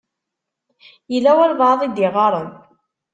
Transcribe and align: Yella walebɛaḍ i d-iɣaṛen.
Yella 1.11 1.31
walebɛaḍ 1.37 1.79
i 1.83 1.87
d-iɣaṛen. 1.89 2.49